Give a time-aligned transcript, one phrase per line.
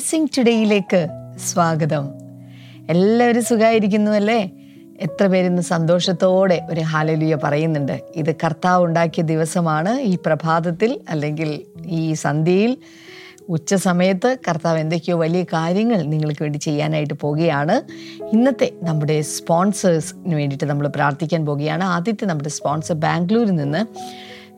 [0.00, 1.06] Blessing ടുഡേയിലേക്ക്
[1.52, 2.04] സ്വാഗതം.
[2.90, 4.50] എല്ലാവരും സുഖമായിരിക്കുന്നു അല്ലേ
[5.00, 8.00] എത്ര പേരിന്ന് സന്തോഷത്തോടെ ഒരു ഹാലലിയ പറയുന്നുണ്ട്.
[8.16, 10.00] ഇത് കർത്താവ് ഉണ്ടാക്കിയ ദിവസമാണ്.
[10.00, 12.76] ഈ പ്രഭാതത്തിൽ അല്ലെങ്കിൽ ഈ സന്ധ്യയിൽ
[13.48, 17.82] ഉച്ച സമയത്ത് കർത്താവ് എന്തൊക്കെയോ വലിയ കാര്യങ്ങൾ നിങ്ങൾക്ക് വേണ്ടി ചെയ്യാനായിട്ട് പോവുകയാണ്
[18.32, 23.84] ഇന്നത്തെ നമ്മുടെ സ്പോൺസേഴ്സിന് വേണ്ടിയിട്ട് നമ്മൾ പ്രാർത്ഥിക്കാൻ പോവുകയാണ് ആദ്യത്തെ നമ്മുടെ സ്പോൺസർ ബാംഗ്ലൂരിൽ നിന്ന്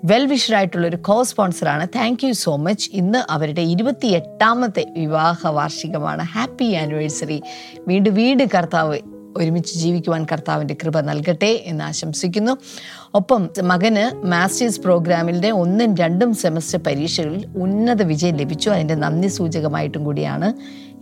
[0.05, 6.22] വെൽ വിഷറായിട്ടുള്ള ഒരു കോ സ്പോൺസറാണ് താങ്ക് യു സോ മച്ച് ഇന്ന് അവരുടെ ഇരുപത്തി എട്ടാമത്തെ വിവാഹ വാർഷികമാണ്.
[6.22, 7.42] ഹാപ്പി ആനിവേഴ്സറി
[7.89, 8.98] വീണ്ടും വീട് കർത്താവ്
[9.36, 12.56] ഒരുമിച്ച് ജീവിക്കുവാൻ കർത്താവിന്റെ കൃപ നൽകട്ടെ എന്ന് ആശംസിക്കുന്നു.
[13.14, 18.70] ഒപ്പം മകന് മാസ്റ്റേഴ്സ് പ്രോഗ്രാമിന്റെ ഒന്നും രണ്ടും സെമസ്റ്റർ പരീക്ഷകളിൽ ഉന്നത വിജയം ലഭിച്ചു.
[18.70, 20.53] അതിന്റെ നന്ദി സൂചകമായിട്ടും കൂടിയാണ്.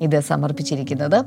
[0.01, 1.25] ഇത് സമർപ്പിച്ചിരിക്കുന്നത്.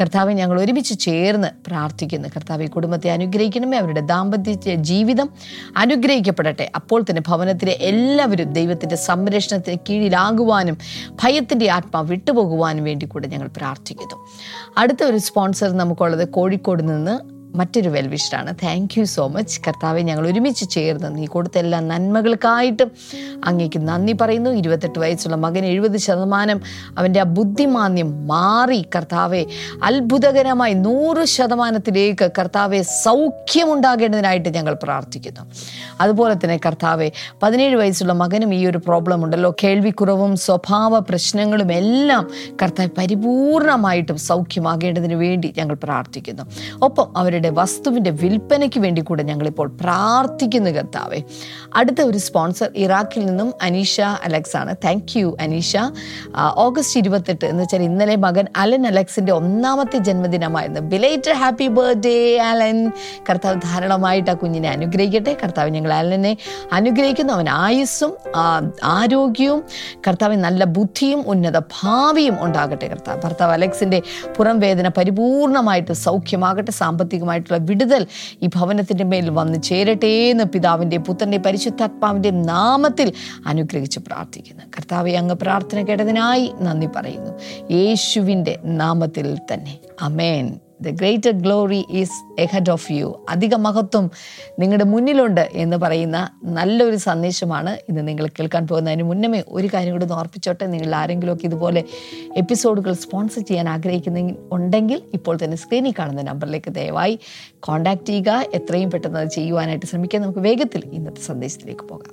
[0.00, 2.28] കർത്താവ് ഞങ്ങൾ ഒരുമിച്ച് ചേർന്ന് പ്രാർത്ഥിക്കുന്നു.
[2.28, 3.78] കർത്താവ് ഈ കുടുംബത്തെ അനുഗ്രഹിക്കണമേ.
[3.78, 5.30] അവരുടെ ദാമ്പത്യ ജീവിതം
[5.76, 6.70] അനുഗ്രഹിക്കപ്പെടട്ടെ.
[6.74, 10.78] അപ്പോൾ തന്നെ ഭവനത്തിലെ എല്ലാവരും ദൈവത്തിന്റെ സംരക്ഷണത്തിന് കീഴിലാകുവാനും
[11.22, 14.26] ഭയത്തിന്റെ ആത്മാവ് വിട്ടുപോകുവാനും വേണ്ടി കൂടെ ഞങ്ങൾ പ്രാർത്ഥിക്കുന്നു.
[14.78, 18.54] അടുത്ത ഒരു സ്പോൺസർ നമുക്കുള്ളത് കോഴിക്കോട് നിന്ന് മറ്റൊരു വെൽവിഷറാണ്.
[18.62, 22.90] താങ്ക് യു സോ മച്ച് കർത്താവെ ഞങ്ങൾ ഒരുമിച്ച് ചേർന്ന് നീ കൊടുത്ത എല്ലാ നന്മകൾക്കായിട്ടും
[23.44, 24.50] അങ്ങേക്ക് നന്ദി പറയുന്നു.
[24.50, 26.60] ഇരുപത്തെട്ട് വയസ്സുള്ള മകൻ എഴുപത് ശതമാനം
[26.98, 28.80] അവന്റെ ആ ബുദ്ധിമാന്യം മാറി.
[28.96, 29.46] കർത്താവെ
[29.82, 35.40] അത്ഭുതകരമായി നൂറ് ശതമാനത്തിലേക്ക് കർത്താവെ സൗഖ്യമുണ്ടാകേണ്ടതിനായിട്ട് ഞങ്ങൾ പ്രാർത്ഥിക്കുന്നു.
[36.00, 39.54] അതുപോലെ തന്നെ കർത്താവെ പതിനേഴ് വയസ്സുള്ള മകനും ഈ ഒരു പ്രോബ്ലം ഉണ്ടല്ലോ.
[39.64, 42.30] കേൾവിക്കുറവും സ്വഭാവ പ്രശ്നങ്ങളും എല്ലാം
[42.62, 46.42] കർത്താവ് പരിപൂർണമായിട്ടും സൗഖ്യമാകേണ്ടതിന് വേണ്ടി ഞങ്ങൾ പ്രാർത്ഥിക്കുന്നു.
[46.82, 51.22] ഒപ്പം അവരുടെ വസ്തുവിന്റെ വിൽപ്പനയ്ക്ക് വേണ്ടി കൂടെ ഞങ്ങളിപ്പോൾ പ്രാർത്ഥിക്കുന്നു കർത്താവെ.
[51.74, 55.76] അടുത്ത ഒരു സ്പോൺസർ ഇറാഖിൽ നിന്നും അനീഷ അലക്സ് ആണ് താങ്ക് യു അനീഷ
[56.56, 62.90] ഓഗസ്റ്റ് ഇരുപത്തെട്ട് എന്ന് വെച്ചാൽ ഇന്നലെ മകൻ അലൻ അലക്സിന്റെ ഒന്നാമത്തെ ജന്മദിനമായിരുന്നു ബിലേറ്റഡ് ഹാപ്പി ബർത്ത്ഡേ അലൻ.
[63.30, 65.36] കർത്താവ് ധാരാളമായിട്ട് ആ കുഞ്ഞിനെ അനുഗ്രഹിക്കട്ടെ.
[65.44, 66.36] കർത്താവ് ഞങ്ങൾ അലനെ
[66.72, 67.32] അനുഗ്രഹിക്കുന്നു.
[67.32, 68.14] അവൻ ആയുസ്സും
[68.84, 69.64] ആരോഗ്യവും
[70.08, 73.22] കർത്താവ് നല്ല ബുദ്ധിയും ഉന്നത ഭാവിയും ഉണ്ടാകട്ടെ കർത്താവ്.
[73.24, 74.02] ഭർത്താവ് അലക്സിന്റെ
[74.36, 76.72] പുറം വേദന പരിപൂർണമായിട്ട് സൗഖ്യമാകട്ടെ
[77.32, 78.06] സാമ്പത്തികമായിട്ടുള്ള വിടുതൽ
[78.42, 83.12] ഈ ഭവനത്തിന്റെ മേൽ വന്ന് ചേരട്ടെ എന്ന് പിതാവിന്റെ പുത്രന്റെ പരിശുദ്ധാത്മാവിന്റെ നാമത്തിൽ
[83.46, 84.64] അനുഗ്രഹിച്ച് പ്രാർത്ഥിക്കുന്നു.
[84.76, 87.32] കർത്താവെ അങ്ങ് പ്രാർത്ഥന കേട്ടതിനായി നന്ദി പറയുന്നു.
[87.72, 89.78] യേശുവിന്റെ നാമത്തിൽ തന്നെ.
[90.02, 90.46] Amen
[90.82, 94.10] the greater glory is ahead of you അധിക മഹത്വം
[94.58, 100.16] നിങ്ങളുടെ മുന്നിലുണ്ട് എന്ന് പറയുന്ന നല്ലൊരു സന്ദേശമാണ് ഇന്ന് നിങ്ങൾ കേൾക്കാൻ പോകുന്നതിന് മുന്നമേ ഒരു കാര്യം കൂടെ ഒന്ന്
[100.16, 100.66] ഓർപ്പിച്ചോട്ടെ.
[100.66, 101.84] നിങ്ങൾ ആരെങ്കിലുമൊക്കെ ഇതുപോലെ
[102.36, 107.18] എപ്പിസോഡുകൾ സ്പോൺസർ ചെയ്യാൻ ആഗ്രഹിക്കുന്ന ഉണ്ടെങ്കിൽ ഇപ്പോൾ തന്നെ സ്ക്രീനിൽ കാണുന്ന നമ്പറിലേക്ക് ദയവായി
[107.60, 108.44] കോൺടാക്ട് ചെയ്യുക.
[108.54, 112.12] എത്രയും പെട്ടെന്ന് അത് ചെയ്യുവാനായിട്ട് ശ്രമിക്കാൻ നമുക്ക് വേഗത്തിൽ ഇന്നത്തെ സന്ദേശത്തിലേക്ക് പോകാം.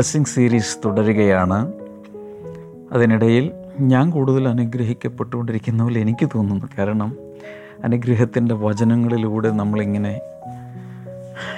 [0.00, 1.72] ബ്ലെസ്സിങ് സീരീസ് തുടരുകയാണ്.
[2.92, 6.66] അതിനിടയിൽ ഞാൻ കൂടുതൽ അനുഗ്രഹിക്കപ്പെട്ടുകൊണ്ടിരിക്കുന്ന പോലെ എനിക്ക് തോന്നുന്നു.
[6.78, 7.16] കാരണം
[7.84, 10.20] അനുഗ്രഹത്തിന്റെ വചനങ്ങളിലൂടെ നമ്മളിങ്ങനെ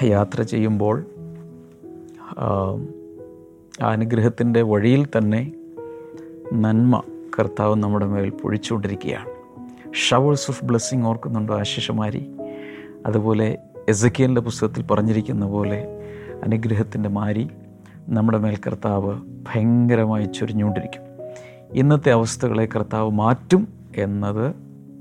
[0.05, 1.05] യാത്ര ചെയ്യുമ്പോൾ
[2.39, 2.77] ആ,
[3.87, 5.53] അനുഗ്രഹത്തിന്റെ വഴിയിൽ തന്നെ
[6.53, 7.03] നന്മ
[7.39, 9.29] കർത്താവ് നമ്മുടെ മേൽ പൊഴിച്ചുകൊണ്ടിരിക്കുകയാണ്.
[9.95, 12.31] ഷവേഴ്സ് ഓഫ് ബ്ലെസ്സിങ് ഓർക്കുന്നുണ്ടോ ആശിഷമാരി?
[13.07, 15.87] അതുപോലെ എസക്കിയലിന്റെ പുസ്തകത്തിൽ പറഞ്ഞിരിക്കുന്ന പോലെ
[16.45, 17.50] അനുഗ്രഹത്തിന്റെ മാരി
[18.08, 21.02] നമ്മുടെ മേൽ കർത്താവ് ഭയങ്കരമായി ചൊരിഞ്ഞുകൊണ്ടിരിക്കും.
[21.72, 24.49] ഇന്നത്തെ അവസ്ഥകളെ കർത്താവ് മാറ്റും എന്നത്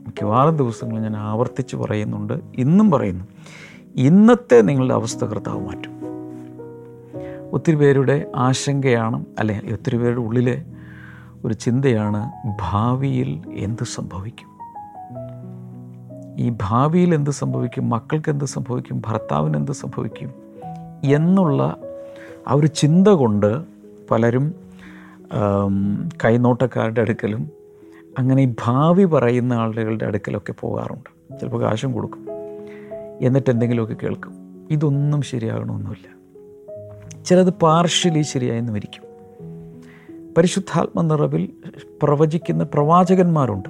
[0.06, 3.26] മിക്കവാറും ദിവസങ്ങളിൽ ഞാൻ ആവർത്തിച്ച് പറയുന്നുണ്ട് ഇന്നും പറയുന്നു.
[3.96, 6.02] ഇന്നത്തെ നിങ്ങളുടെ അവസ്ഥ കർത്താവ് മാറ്റും.
[7.52, 10.66] ഒത്തിരി പേരുടെ ആശങ്കയാണ് അല്ലെ ഒത്തിരി പേരുടെ ഉള്ളിലെ
[11.46, 12.32] ഒരു ചിന്തയാണ്
[12.62, 14.52] ഭാവിയിൽ എന്ത് സംഭവിക്കും?
[16.38, 17.90] ഈ ഭാവിയിൽ എന്ത് സംഭവിക്കും?
[17.90, 19.02] മക്കൾക്ക് എന്ത് സംഭവിക്കും?
[19.08, 20.32] ഭർത്താവിന് എന്ത് സംഭവിക്കും?
[21.04, 21.78] എന്നുള്ള
[22.48, 23.64] ആ ഒരു ചിന്ത കൊണ്ട്
[24.12, 24.56] പലരും
[26.26, 27.50] കൈനോട്ടക്കാരുടെ അടുക്കലും
[28.18, 31.40] അങ്ങനെ ഭാവി പറയുന്ന ആളുകളുടെ അടുക്കലൊക്കെ പോകാറുണ്ട്.
[31.40, 32.28] ചിലപ്പോൾ കാശും കൊടുക്കും.
[33.22, 34.34] എന്നിട്ട് എന്തെങ്കിലുമൊക്കെ കേൾക്കും.
[34.72, 36.22] ഇതൊന്നും ശരിയാകണമെന്നില്ല
[37.26, 39.04] ചിലത് പാർഷ്യലി ശരിയായെന്ന് വരിക്കും.
[40.38, 41.50] പരിശുദ്ധാത്മ നിറവിൽ
[42.04, 43.70] പ്രവചിക്കുന്ന പ്രവാചകന്മാരുണ്ട്.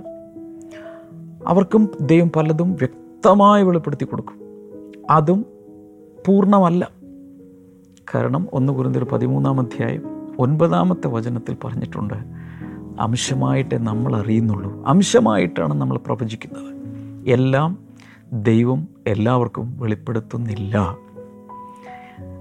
[1.48, 4.36] അവർക്കും ദൈവം പലതും വ്യക്തമായി വെളിപ്പെടുത്തി കൊടുക്കും.
[5.10, 5.46] അതും
[6.26, 7.01] പൂർണമല്ല.
[8.16, 10.04] കാരണം ഒന്ന് കുറിന്തൊരു പതിമൂന്നാം അധ്യായം
[10.40, 12.14] ഒൻപതാമത്തെ വചനത്തിൽ പറഞ്ഞിട്ടുണ്ട്
[13.00, 14.86] അംശമായിട്ടേ നമ്മൾ അറിയുന്നുള്ളൂ.
[14.86, 16.76] അംശമായിട്ടാണ് നമ്മൾ പ്രവചിക്കുന്നത്.
[17.28, 17.78] എല്ലാം
[18.34, 20.98] ദൈവം എല്ലാവർക്കും വെളിപ്പെടുത്തുന്നില്ല.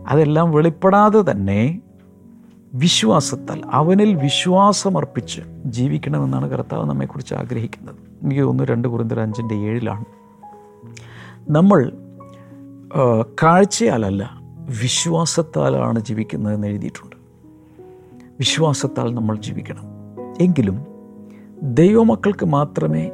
[0.09, 1.81] അതെല്ലാം വെളിപ്പെടാതെ തന്നെ
[2.75, 7.95] വിശ്വാസത്താൽ അവനിൽ വിശ്വാസമർപ്പിച്ച് ജീവിക്കണമെന്നാണ് കർത്താവ് നമ്മെക്കുറിച്ച് ആഗ്രഹിക്കുന്നത്.
[8.23, 10.05] എനിക്ക് തോന്നുന്നു രണ്ട് കുറിന്തർ അഞ്ചിന്റെ ഏഴിലാണ്.
[11.49, 11.93] നമ്മൾ
[13.43, 14.40] കാഴ്ചയാലല്ല
[14.71, 17.17] വിശ്വാസത്താലാണ് ജീവിക്കുന്നതെന്ന് എഴുതിയിട്ടുണ്ട്.
[18.39, 19.83] വിശ്വാസത്താൽ നമ്മൾ ജീവിക്കണം.
[20.41, 20.87] എങ്കിലും
[21.63, 23.11] ദൈവമക്കൾക്ക് മാത്രമേ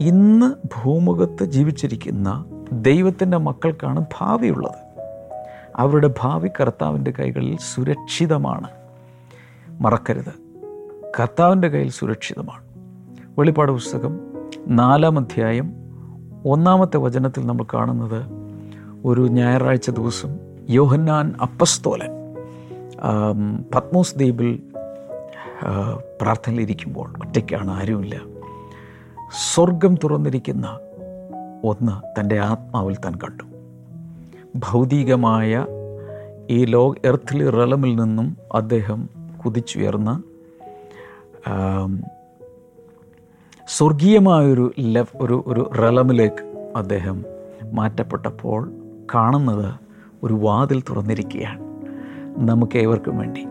[0.00, 5.00] ഇന്ന് ഭൂമുഖത്ത് ജീവിച്ചിരിക്കുന്ന ദൈവത്തിന്റെ മക്കൾക്കാണ് ഭാവിയുള്ളത്.
[5.76, 8.70] അവരുടെ ഭാവി കർത്താവിന്റെ കൈകളിൽ സുരക്ഷിതമാണ്.
[9.70, 10.34] മറക്കരുത്.
[11.20, 12.64] കർത്താവിന്റെ കയ്യിൽ സുരക്ഷിതമാണ്.
[13.38, 14.20] വെളിപ്പാട് പുസ്തകം
[14.68, 15.72] നാലാം അധ്യായം
[16.44, 18.22] ഒന്നാമത്തെ വചനത്തിൽ നമ്മൾ കാണുന്നത്
[19.04, 22.12] ഒരു ഞായറാഴ്ച ദിവസം യോഹന്നാൻ അപ്പസ്തോലൻ
[23.74, 24.50] പത്മോസ് ദ്വീപിൽ
[26.20, 28.16] പ്രാർത്ഥനയിലിരിക്കുമ്പോൾ ഒറ്റയ്ക്കാണ് ആരുമില്ല.
[29.54, 30.66] സ്വർഗം തുറന്നിരിക്കുന്ന
[31.64, 33.44] ഒന്ന് തന്റെ ആത്മാവിൽ താൻ കണ്ടു.
[34.56, 35.66] ഭൗതികമായ
[36.50, 39.08] ഈ ലോ എർത്തിലെ റലമിൽ നിന്നും അദ്ദേഹം
[39.44, 40.22] കുതിച്ചുയർന്ന
[43.76, 46.44] സ്വർഗീയമായൊരു ലെവ് ഒരു ഒരു റലമിലേക്ക്
[46.76, 47.24] അദ്ദേഹം
[47.72, 48.60] മാറ്റപ്പെട്ടപ്പോൾ
[49.14, 49.89] കാണുന്നത്
[50.22, 51.60] ഒരു വാതിൽ തുറന്നിരിക്കുകയാണ്.
[52.38, 53.46] നമുക്ക് ഏവർക്കും വേണ്ടി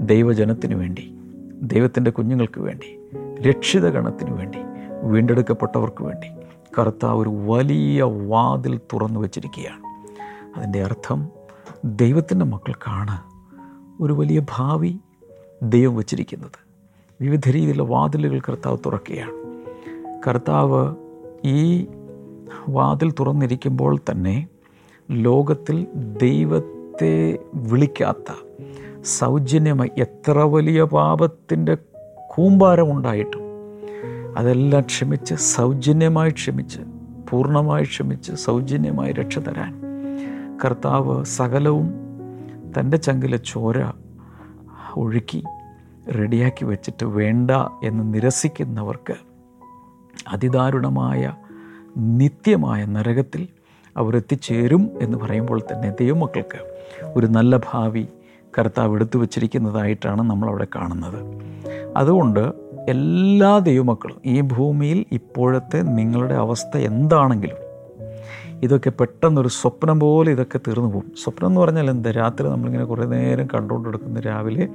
[0.00, 1.14] ദൈവജനത്തിനു വേണ്ടി
[1.62, 3.00] ദൈവത്തിന്റെ കുഞ്ഞുങ്ങൾക്ക് വേണ്ടി
[3.42, 4.58] രക്ഷിത ഗണത്തിനു വേണ്ടി
[5.02, 6.28] വീണ്ടെടുക്കപ്പെട്ടവർക്ക് വേണ്ടി
[6.78, 9.82] കർത്താവ് ഒരു വലിയ വാതിൽ തുറന്നു വച്ചിരിക്കുകയാണ്.
[10.58, 11.28] അതിന്റെ അർത്ഥം
[11.84, 13.22] ദൈവത്തിന്റെ മക്കൾക്കാണ്
[14.02, 14.96] ഒരു വലിയ ഭാവി
[15.62, 16.70] ദൈവം വച്ചിരിക്കുന്നത്.
[17.20, 19.62] വിവിധ രീതിയിലുള്ള വാതിലുകൾ കർത്താവ് തുറക്കുകയാണ്.
[20.28, 20.94] കർത്താവ്
[21.44, 21.86] ഈ
[22.68, 24.46] വാതിൽ തുറന്നിരിക്കുമ്പോൾ തന്നെ
[25.10, 28.32] ലോകത്തിൽ ദൈവത്തെ വിളിക്കാത്ത
[29.04, 31.76] സൗജന്യമായി എത്ര വലിയ പാപത്തിന്റെ
[32.30, 33.40] കൂമ്പാരമുണ്ടായിട്ടും
[34.36, 36.78] അതെല്ലാം ക്ഷമിച്ച് സൗജന്യമായി ക്ഷമിച്ച്
[37.30, 39.82] പൂർണമായി ക്ഷമിച്ച് സൗജന്യമായി രക്ഷ തരാൻ.
[40.64, 41.94] കർത്താവ് സകലവും
[42.78, 43.92] തന്റെ ചങ്കിലെ ചോര
[44.96, 45.42] ഒഴുക്കി
[46.18, 47.50] റെഡിയാക്കി വെച്ചിട്ട് വേണ്ട
[47.84, 49.14] എന്ന് നിരസിക്കുന്നവർക്ക്
[50.28, 51.34] അതിദാരുണമായ
[51.96, 53.48] നിത്യമായ നരകത്തിൽ
[53.96, 56.60] അവരെത്തിച്ചേരും എന്ന് പറയുമ്പോൾ തന്നെ ദൈവമക്കൾക്ക്
[57.16, 58.06] ഒരു നല്ല ഭാവി
[58.58, 61.24] കർത്താവ് എടുത്തു വച്ചിരിക്കുന്നതായിട്ടാണ് നമ്മളവിടെ കാണുന്നത്.
[61.96, 67.56] അതുകൊണ്ട് എല്ലാ ദൈവമക്കളും ഈ ഭൂമിയിൽ ഇപ്പോഴത്തെ നിങ്ങളുടെ അവസ്ഥ എന്താണെങ്കിലും
[68.62, 71.12] ഇതൊക്കെ പെട്ടെന്നൊരു സ്വപ്നം പോലെ ഇതൊക്കെ തീർന്നു പോകും.
[71.22, 72.10] സ്വപ്നം എന്ന് പറഞ്ഞാൽ എന്താ?
[72.10, 74.68] രാത്രി നമ്മളിങ്ങനെ കുറേ നേരം കണ്ടുകൊണ്ട് എടുക്കുന്ന രാവിലെ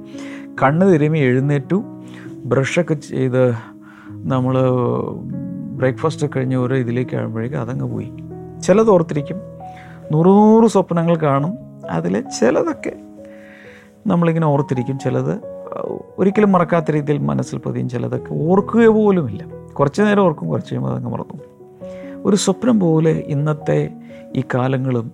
[0.62, 1.84] കണ്ണ് തിരുമി എഴുന്നേറ്റു
[2.44, 3.52] ബ്രഷൊക്കെ ചെയ്ത്
[4.10, 4.58] നമ്മൾ
[5.76, 8.12] ബ്രേക്ക്ഫാസ്റ്റ് കഴിഞ്ഞ് ഓരോ ഇതിലേക്ക് ആകുമ്പോഴേക്കും അതങ്ങ് പോയി.
[8.62, 9.36] ചിലത് ഓർത്തിരിക്കും.
[10.12, 11.58] നൂറ് നൂറ് സ്വപ്നങ്ങൾ കാണും.
[11.90, 12.92] അതിൽ ചിലതൊക്കെ
[14.06, 14.98] നമ്മളിങ്ങനെ ഓർത്തിരിക്കും.
[14.98, 15.56] ചിലത്
[16.18, 17.88] ഒരിക്കലും മറക്കാത്ത രീതിയിൽ മനസ്സിൽ പതിയും.
[17.88, 19.44] ചിലതൊക്കെ ഓർക്കുക പോലുമില്ല.
[19.72, 21.42] കുറച്ച് നേരം ഓർക്കും കുറച്ച് കഴിയുമ്പോൾ അതങ്ങ് മറന്നു
[22.24, 23.90] ഒരു സ്വപ്നം പോലെ ഇന്നത്തെ
[24.36, 25.12] ഈ കാലങ്ങളും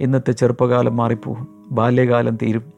[0.00, 1.48] ഇന്നത്തെ ചെറുപ്പകാലം മാറിപ്പോകും.
[1.70, 2.72] ബാല്യകാലം തീരും.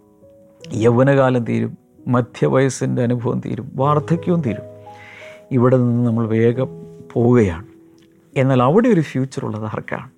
[0.74, 1.78] യൗവനകാലം തീരും.
[2.08, 3.72] മധ്യവയസ്സിന്റെ അനുഭവം തീരും.
[3.74, 4.62] വാർദ്ധക്യവും തീരും.
[5.52, 6.68] ഇവിടെ നിന്ന് നമ്മൾ വേഗം
[7.12, 7.75] പോവുകയാണ്.
[8.36, 10.10] എന്നാൽ അവിടെ ഒരു ഫ്യൂച്ചർ ഉള്ളത് ആർക്കാണ്?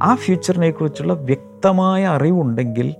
[0.00, 2.94] ആ ഫ്യൂച്ചറിനെ കുറിച്ചുള്ള വ്യക്തമായ അറിവുണ്ടെങ്കിൽ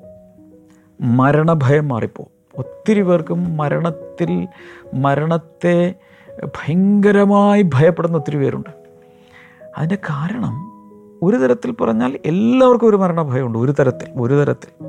[1.01, 4.49] മരണഭയം മാറിപ്പോകും ഒത്തിരി പേർക്കും മരണത്തിൽ
[4.95, 5.95] മരണത്തെ
[6.45, 8.71] ഭയങ്കരമായി ഭയപ്പെടുന്ന ഒത്തിരി പേരുണ്ട്.
[9.79, 10.71] അതിന്റെ കാരണം
[11.23, 14.85] ഒരു തരത്തിൽ പറഞ്ഞാൽ എല്ലാവർക്കും ഒരു മരണഭയമുണ്ട് ഒരു തരത്തിൽ ഒരു തരത്തിൽ.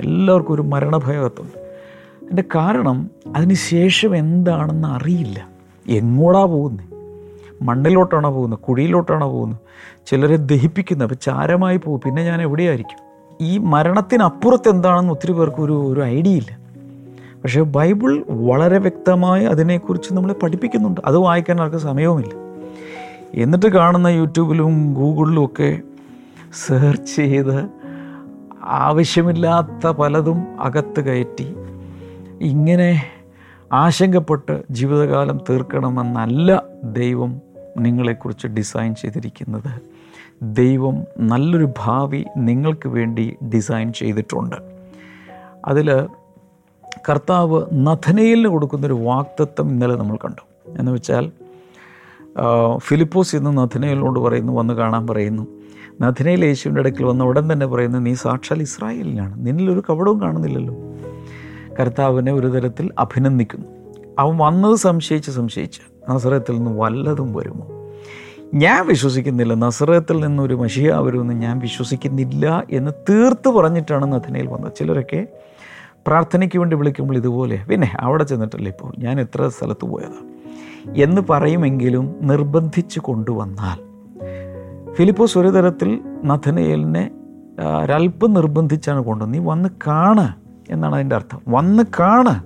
[0.00, 1.58] എല്ലാവർക്കും ഒരു മരണഭയത്തുണ്ട്
[2.22, 5.48] അതിന്റെ കാരണം അതിന് ശേഷം എന്താണെന്ന് അറിയില്ല.
[5.88, 6.95] എങ്ങോടാ പോകുന്നത്
[7.62, 8.58] മണ്ണിലോട്ടാണോ പോകുന്നത്?
[8.58, 9.58] കുഴിയിലോട്ടാണോ പോകുന്നത്?
[10.06, 12.00] ചിലരെ ദഹിപ്പിക്കുന്നത് അപ്പോൾ ചാരമായി പോകും.
[12.04, 13.06] പിന്നെ ഞാൻ എവിടെയായിരിക്കും?
[13.40, 16.58] ഈ മരണത്തിനപ്പുറത്ത് എന്താണെന്ന് ഒത്തിരി പേർക്ക് ഒരു ഒരു ഐഡിയ ഇല്ല.
[17.42, 21.00] പക്ഷേ ബൈബിൾ വളരെ വ്യക്തമായി അതിനെക്കുറിച്ച് നമ്മളെ പഠിപ്പിക്കുന്നുണ്ട്.
[21.04, 22.46] അത് വായിക്കാൻ ആർക്ക് സമയവുമില്ല.
[23.34, 25.78] എന്നിട്ട് കാണുന്ന യൂട്യൂബിലും ഗൂഗിളിലും ഒക്കെ
[26.66, 27.68] സെർച്ച് ചെയ്ത്
[28.64, 31.54] ആവശ്യമില്ലാത്ത പലതും അകത്ത് കയറ്റി
[32.40, 33.02] ഇങ്ങനെ
[33.72, 37.40] ആശങ്കപ്പെട്ട് ജീവിതകാലം തീർക്കണമെന്നല്ല ദൈവം
[37.76, 39.82] നിങ്ങളെക്കുറിച്ച് ഡിസൈൻ ചെയ്തിരിക്കുന്നത്.
[40.42, 44.56] ദൈവം നല്ലൊരു ഭാവി നിങ്ങൾക്ക് വേണ്ടി ഡിസൈൻ ചെയ്തിട്ടുണ്ട്.
[45.64, 46.06] അതിൽ
[47.08, 50.70] കർത്താവ് നഥനയിലിന് കൊടുക്കുന്നൊരു വാക്തത്വം ഇന്നലെ നമ്മൾ കണ്ടു.
[50.78, 51.32] എന്ന് വെച്ചാൽ
[52.76, 55.46] ഫിലിപ്പോസ് ഇന്ന് നഥനയിലോട് പറയുന്നു വന്ന് കാണാൻ പറയുന്നു.
[56.00, 59.46] നഥനയിൽ യേശുവിന്റെ അടുക്കൽ വന്ന ഉടൻ തന്നെ പറയുന്നു നീ സാക്ഷാൽ ഇസ്രായേലിനാണ്.
[59.46, 60.74] നിന്നിലൊരു കവടവും കാണുന്നില്ലല്ലോ.
[61.80, 63.66] കർത്താവിനെ ഒരു തരത്തിൽ അഭിനന്ദിക്കുന്നു.
[64.18, 67.66] അവൻ വന്നത് സംശയിച്ച് സംശയിച്ച് നസറത്തിൽ നിന്ന് വല്ലതും വരുമോ?
[68.54, 69.54] ഞാൻ വിശ്വസിക്കുന്നില്ല.
[69.54, 74.72] നസറത്തിൽ നിന്നൊരു മഷിയ വരുമെന്ന് ഞാൻ വിശ്വസിക്കുന്നില്ല എന്ന് തീർത്ത് പറഞ്ഞിട്ടാണ് നഥനയിൽ വന്നത്.
[74.76, 75.26] ചിലരൊക്കെ
[76.06, 78.92] പ്രാർത്ഥനയ്ക്ക് വേണ്ടി വിളിക്കുമ്പോൾ ഇതുപോലെ പിന്നെ അവിടെ ചെന്നിട്ടല്ലേ ഇപ്പോൾ?
[78.98, 80.36] ഞാൻ എത്ര സ്ഥലത്ത് പോയതാണ്
[80.96, 83.86] എന്ന് പറയുമെങ്കിലും നിർബന്ധിച്ച് കൊണ്ടുവന്നാൽ.
[84.92, 87.10] ഫിലിപ്പോസ് ഒരു തരത്തിൽ നഥനയേലിനെ
[87.82, 89.40] ഒരല്പം നിർബന്ധിച്ചാണ് കൊണ്ടുവന്നത്.
[89.40, 90.34] നീ വന്ന് കാണ്
[90.70, 91.40] എന്നാണ് അതിന്റെ അർത്ഥം.
[91.48, 92.44] വന്ന് കാണ്.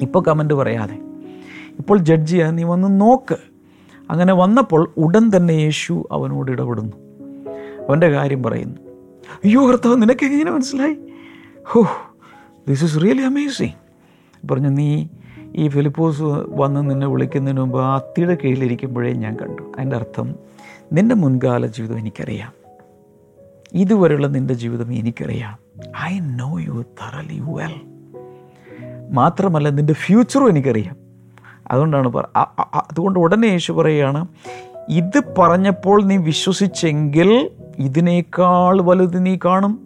[0.00, 1.07] ഇപ്പോൾ കമന്റ് പറയാതെ.
[1.78, 3.36] ഇപ്പോൾ ജഡ്ജ് ചെയ്യാൻ നീ വന്ന് നോക്ക്.
[4.10, 6.96] അങ്ങനെ വന്നപ്പോൾ ഉടൻ തന്നെ യേശു അവനോട് ഇടപെടുന്നു.
[7.88, 8.76] അവന്റെ കാര്യം പറയുന്നു.
[9.44, 10.96] അയ്യോ കർത്താവ് നിനക്ക് എങ്ങനെ മനസ്സിലായി?
[11.64, 11.86] ഹോ
[12.68, 15.06] ദിസ് ഇസ് റിയലി അമേസിങ് പറഞ്ഞു നീ
[15.54, 19.62] ഈ ഫിലിപ്പോസ് വന്ന് നിന്നെ വിളിക്കുന്നതിന് മുമ്പ് ആ അത്തിയുടെ കീഴിലിരിക്കുമ്പോഴേ ഞാൻ കണ്ടു.
[19.62, 20.34] അതിന്റെ അർത്ഥം
[20.92, 22.52] നിന്റെ മുൻകാല ജീവിതം എനിക്കറിയാം.
[23.72, 25.58] ഇതുവരെയുള്ള നിന്റെ ജീവിതം എനിക്കറിയാം.
[26.02, 27.80] I know you thoroughly well
[29.10, 31.07] മാത്രമല്ല നിന്റെ ഫ്യൂച്ചറും എനിക്കറിയാം.
[31.70, 34.26] അതുകൊണ്ടാണ് പറ അതുകൊണ്ട് ഉടനെ യേശു പറയുകയാണ്
[34.88, 39.80] ഇത് പറഞ്ഞപ്പോൾ നീ വിശ്വസിച്ചെങ്കിൽ ഇതിനേക്കാൾ വലുത് നീ കാണും.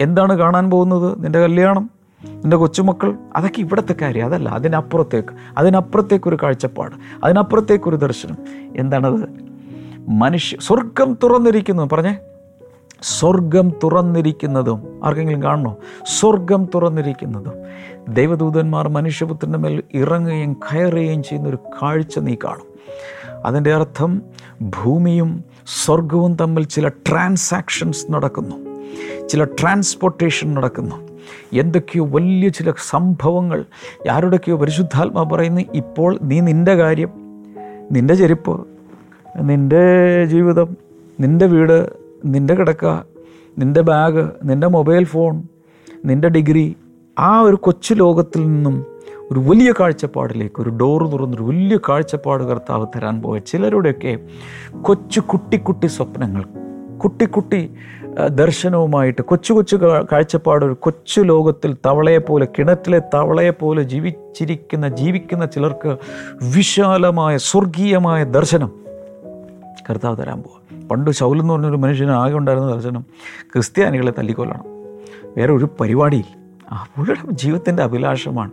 [0.00, 1.24] എന്താണ് കാണാൻ പോകുന്നത്?
[1.24, 1.90] നിന്റെ കല്യാണം
[2.24, 4.26] നിന്റെ കൊച്ചുമക്കൾ അതൊക്കെ ഇവിടുത്തെ കാര്യം.
[4.26, 5.28] അതല്ല അതിനപ്പുറത്തേക്ക്.
[5.58, 6.94] അതിനപ്പുറത്തേക്കൊരു കാഴ്ചപ്പാട്.
[7.24, 8.36] അതിനപ്പുറത്തേക്കൊരു ദർശനം.
[8.76, 9.28] എന്താണത്?
[10.08, 11.88] മനുഷ്യ സ്വർഗം തുറന്നിരിക്കുന്നു.
[11.92, 12.16] പറഞ്ഞേ.
[13.02, 15.00] സ്വർഗം തുറന്നിരിക്കുന്നതും.
[15.04, 15.76] ആർക്കെങ്കിലും കാണണോ?
[16.20, 17.52] സ്വർഗം തുറന്നിരിക്കുന്നതും.
[18.08, 22.66] ദൈവദൂതന്മാർ മനുഷ്യപുത്രന്റെ മേൽ ഇറങ്ങുകയും കയറുകയും ചെയ്യുന്ന ഒരു കാഴ്ച നീ കാണും.
[23.44, 24.22] അതിന്റെ അർത്ഥം
[24.62, 25.44] ഭൂമിയും
[25.84, 28.56] സ്വർഗവും തമ്മിൽ ചില ട്രാൻസാക്ഷൻസ് നടക്കുന്നു.
[29.28, 30.96] ചില ട്രാൻസ്പോർട്ടേഷൻ നടക്കുന്നു.
[31.52, 33.64] എന്തൊക്കെയോ വലിയ ചില സംഭവങ്ങൾ
[34.10, 37.10] ആരുടെയൊക്കെയോ പരിശുദ്ധാത്മാ പറയുന്നു ഇപ്പോൾ നീ നിന്റെ കാര്യം
[37.92, 38.66] നിന്റെ ചെരുപ്പ്
[39.40, 40.76] നിന്റെ ജീവിതം
[41.20, 41.90] നിന്റെ വീട്
[42.24, 42.86] നിന്റെ കിടക്ക
[43.58, 45.42] നിന്റെ ബാഗ് നിന്റെ മൊബൈൽ ഫോൺ
[46.04, 46.76] നിന്റെ ഡിഗ്രി
[47.18, 48.86] ആ ഒരു കൊച്ചു ലോകത്തിൽ നിന്നും
[49.32, 54.18] ഒരു വലിയ കാഴ്ചപ്പാടിലേക്ക് ഒരു ഡോറ് തുറന്നൊരു വലിയ കാഴ്ചപ്പാട് കർത്താവ് തരാൻ പോയ ചിലരുടെയൊക്കെ
[54.82, 56.42] കൊച്ചു കുട്ടി കുട്ടി സ്വപ്നങ്ങൾ
[56.98, 57.74] കുട്ടി കുട്ടി
[58.28, 59.76] ദർശനവുമായിട്ട് കൊച്ചു കൊച്ചു
[60.12, 65.96] കാഴ്ചപ്പാട് ഒരു കൊച്ചു ലോകത്തിൽ തവളയെപ്പോലെ കിണറ്റിലെ തവളയെപ്പോലെ ജീവിച്ചിരിക്കുന്ന ജീവിക്കുന്ന ചിലർക്ക്
[66.56, 68.72] വിശാലമായ സ്വർഗീയമായ ദർശനം
[69.90, 73.04] കർത്താവ് തരാൻ പോവുക പണ്ട് ശൗലെന്ന് പറഞ്ഞൊരു മനുഷ്യന് ആകെ ഉണ്ടായിരുന്ന ദർശനം
[73.52, 74.64] ക്രിസ്ത്യാനികളെ തല്ലിക്കൊല്ലണം.
[75.36, 76.41] വേറെ ഒരു പരിപാടിയില്ല.
[76.96, 78.50] പുള്ളിയുടെ ജീവിതത്തിന്റെ അഭിലാഷമാണ്.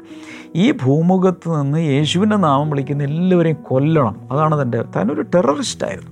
[0.55, 4.15] ഈ ഭൂമുഖത്ത് നിന്ന് യേശുവിന്റെ നാമം വിളിക്കുന്ന എല്ലാവരെയും കൊല്ലണം.
[4.31, 6.11] അതാണ് തന്റെ താനൊരു ടെററിസ്റ്റായിരുന്നു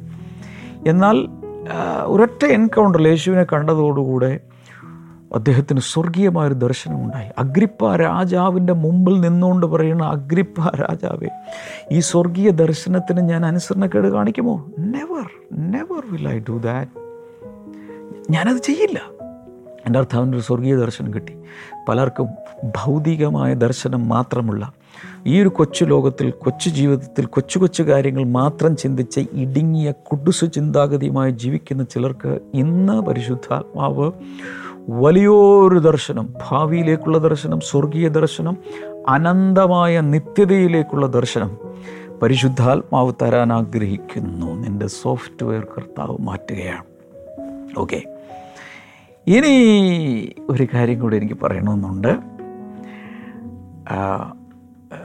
[0.90, 1.28] എന്നാൽ
[2.06, 4.40] ഒരൊറ്റ എൻകൗണ്ടറിൽ യേശുവിനെ കണ്ടതോടുകൂടെ
[5.36, 11.28] അദ്ദേഹത്തിന് സ്വർഗീയമായൊരു ദർശനമുണ്ടായി അഗ്രിപ്പ രാജാവിന്റെ മുമ്പിൽ നിന്നുകൊണ്ട് പറയുന്ന അഗ്രിപ്പ രാജാവേ
[11.92, 14.66] ഈ സ്വർഗീയ ദർശനത്തിന് ഞാൻ അനുസരണക്കേട് കാണിക്കുമോ?
[14.80, 16.92] Never never will I do that
[18.30, 19.17] ഞാനത് ചെയ്യില്ല.
[19.88, 21.34] എന്റെ അർത്ഥം അവനൊരു സ്വർഗീയ ദർശനം കിട്ടി.
[21.90, 22.28] പലർക്കും
[22.64, 24.72] ഭൗതികമായ ദർശനം മാത്രമുള്ള
[25.28, 31.84] ഈ ഒരു കൊച്ചു ലോകത്തിൽ കൊച്ചു ജീവിതത്തിൽ കൊച്ചു കൊച്ചു കാര്യങ്ങൾ മാത്രം ചിന്തിച്ച് ഇടുങ്ങിയ കുടുസു ചിന്താഗതിയുമായി ജീവിക്കുന്ന
[31.84, 34.12] ചിലർക്ക് ഇന്ന് പരിശുദ്ധാത്മാവ്
[34.90, 38.58] വലിയൊരു ദർശനം ഭാവിയിലേക്കുള്ള ദർശനം സ്വർഗീയ ദർശനം
[39.10, 41.58] അനന്തമായ നിത്യതയിലേക്കുള്ള ദർശനം
[42.22, 44.56] പരിശുദ്ധാത്മാവ് തരാൻ ആഗ്രഹിക്കുന്നു.
[44.56, 46.84] നിന്റെ സോഫ്റ്റ്വെയർ കർത്താവ് മാറ്റുകയാണ്.
[47.80, 48.17] ഓക്കെ.
[49.28, 49.54] ഇനി
[50.50, 52.20] ഒരു കാര്യം കൂടി എനിക്ക് പറയണമെന്നുണ്ട്.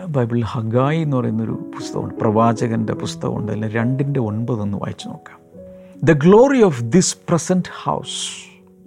[0.08, 2.14] ബൈബിൾ ഹഗായി എന്ന് പറയുന്നൊരു പുസ്തകമുണ്ട്.
[2.14, 3.52] പ്രവാചകന്റെ പുസ്തകമുണ്ട്.
[3.52, 5.38] അതിൽ രണ്ടിന്റെ ഒൻപതൊന്ന് വായിച്ചു നോക്കാം.
[6.02, 8.20] The glory of this present house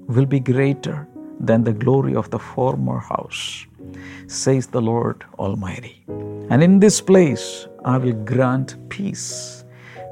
[0.10, 1.06] will be greater
[1.42, 3.70] than the glory of the former house
[4.30, 5.25] says the Lord
[5.56, 6.06] Almighty
[6.54, 7.50] and in this place
[7.89, 9.34] I will grant peace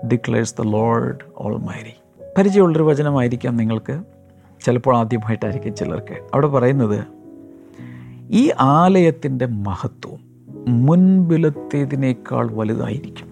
[0.07, 1.17] declares the Lord
[1.57, 1.93] Almighty
[2.37, 4.12] പരിചയമുള്ളൊരു വചനമായിരിക്കാം നിങ്ങൾക്ക്.
[4.63, 6.13] ചിലപ്പോൾ ആദ്യമായിട്ടായിരിക്കും ചിലർക്ക്.
[6.33, 7.05] അവിടെ പറയുന്നത്
[8.29, 10.19] ഈ ആലയത്തിന്റെ മഹത്വം
[10.85, 13.27] മുൻപിലത്തേതിനേക്കാൾ വലുതായിരിക്കും.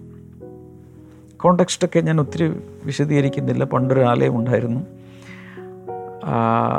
[1.38, 3.64] കോണ്ടക്സ്റ്റൊക്കെ ഞാൻ ഒത്തിരി വിശദീകരിക്കുന്നില്ല.
[3.64, 4.80] പണ്ടൊരു ആലയം ഉണ്ടായിരുന്നു.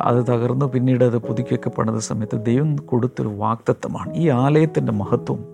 [0.05, 0.67] അത് തകർന്നു.
[0.67, 5.45] പിന്നീട് അത് പുതുക്കിയൊക്കെ പണിത സമയത്ത് ദൈവം കൊടുത്തൊരു വാക്തത്വമാണ് ഈ ആലയത്തിന്റെ മഹത്വം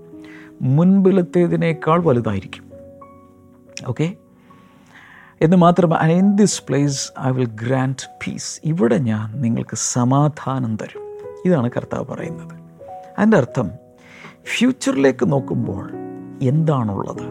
[0.62, 2.64] മുൻപിലത്തേതിനേക്കാൾ വലുതായിരിക്കും.
[3.88, 4.12] ഓക്കെ?
[5.40, 11.02] എന്ന് മാത്രമല്ല in this place I will grant peace ഇവിടെ ഞാൻ നിങ്ങൾക്ക് സമാധാനം തരും.
[11.46, 12.54] ഇതാണ് കർത്താവ് പറയുന്നത്.
[13.18, 13.70] അതിന്റെ അർത്ഥം
[14.56, 15.90] ഫ്യൂച്ചറിലേക്ക് നോക്കുമ്പോൾ
[16.42, 17.26] എന്താണുള്ളത്?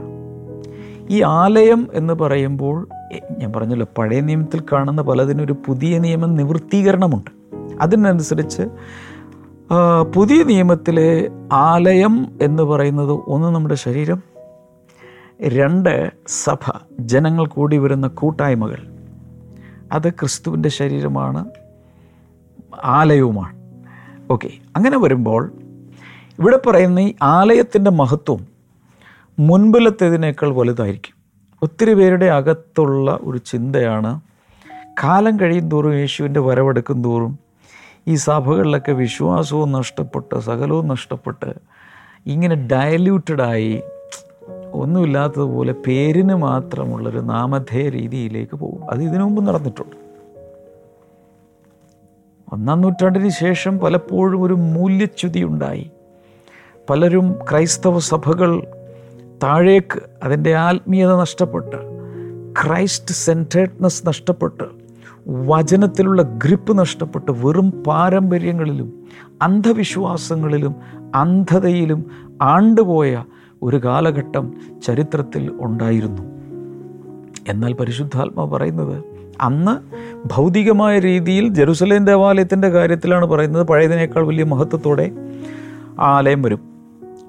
[1.10, 2.88] ഈ ആലയം എന്ന് പറയുമ്പോൾ
[3.38, 7.32] ഞാൻ പറഞ്ഞല്ലോ പഴയ നിയമത്തിൽ കാണുന്ന പലതിനും ഒരു പുതിയ നിയമം നിവൃത്തീകരണമുണ്ട്.
[7.82, 8.64] അതിനനുസരിച്ച്
[10.16, 14.24] പുതിയ നിയമത്തിലെ ആലയം എന്ന് പറയുന്നത് ഒന്ന് നമ്മുടെ ശരീരം
[15.42, 18.88] രണ്ട് സഭ ജനങ്ങൾ കൂടി വരുന്ന കൂട്ടായ്മകൾ.
[19.92, 21.46] അത് ക്രിസ്തുവിന്റെ ശരീരമാണ്
[22.84, 23.58] ആലയവുമാണ്.
[24.32, 25.52] ഓക്കെ അങ്ങനെ വരുമ്പോൾ
[26.40, 28.48] ഇവിടെ പറയുന്ന ഈ ആലയത്തിന്റെ മഹത്വം
[29.40, 31.16] മുൻപിലത്തേതിനേക്കാൾ വലുതായിരിക്കും.
[31.62, 34.22] ഒത്തിരി പേരുടെ അകത്തുള്ള ഒരു ചിന്തയാണ്
[35.04, 37.40] കാലം കഴിയും തോറും യേശുവിന്റെ വരവെടുക്കും തോറും
[38.08, 41.54] ഈ സഭകളിലൊക്കെ വിശ്വാസവും നഷ്ടപ്പെട്ട് സകലവും നഷ്ടപ്പെട്ട്
[42.26, 43.82] ഇങ്ങനെ ഡയല്യൂട്ടഡായി
[44.74, 48.92] ഒന്നുമില്ലാത്തതുപോലെ പേരിന് മാത്രമുള്ളൊരു നാമധേയ രീതിയിലേക്ക് പോകും.
[48.92, 49.96] അത് ഇതിനു മുമ്പ് നടന്നിട്ടുണ്ട്.
[52.54, 55.92] ഒന്നാം നൂറ്റാണ്ടിന് ശേഷം പലപ്പോഴും ഒരു മൂല്യച്യുതി ഉണ്ടായി.
[56.90, 58.62] പലരും ക്രൈസ്തവ സഭകൾ
[59.44, 61.98] താഴേക്ക് അതിന്റെ ആത്മീയത നഷ്ടപ്പെട്ട്
[62.64, 64.64] ക്രൈസ്റ്റ് സെന്റേഡ്നെസ് നഷ്ടപ്പെട്ട്
[65.28, 69.06] വചനത്തിലുള്ള ഗ്രിപ്പ് നഷ്ടപ്പെട്ട് വെറും പാരമ്പര്യങ്ങളിലും
[69.42, 70.76] അന്ധവിശ്വാസങ്ങളിലും
[71.16, 72.06] അന്ധതയിലും
[72.42, 73.24] ആണ്ടുപോയ
[73.64, 76.22] ഒരു കാലഘട്ടം ചരിത്രത്തിൽ ഉണ്ടായിരുന്നു.
[77.48, 79.04] എന്നാൽ പരിശുദ്ധാത്മ പറയുന്നത്
[79.42, 79.98] അന്ന്
[80.34, 83.68] ഭൗതികമായ രീതിയിൽ ജെറുസലേം ദേവാലയത്തിന്റെ കാര്യത്തിലാണ് പറയുന്നത്.
[83.68, 85.12] പഴയതിനേക്കാൾ വലിയ മഹത്വത്തോടെ
[86.00, 86.78] ആലയം വരും.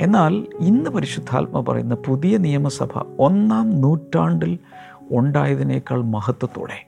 [0.01, 4.59] എന്നാൽ ഇന്ന് പരിശുദ്ധാത്മ പറയുന്ന പുതിയ നിയമസഭ ഒന്നാം നൂറ്റാണ്ടിൽ
[5.11, 6.87] ഉണ്ടായതിനേക്കാൾ മഹത്വത്തോടെ